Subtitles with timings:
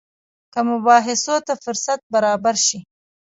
[0.53, 2.79] که مباحثو ته فرصت برابر شي.